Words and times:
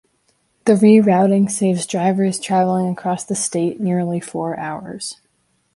The 0.65 0.73
rerouting 0.73 1.47
saves 1.51 1.85
drivers 1.85 2.39
traveling 2.39 2.87
across 2.87 3.23
the 3.23 3.35
state 3.35 3.79
nearly 3.79 4.19
four 4.19 4.57
hours. 4.57 5.17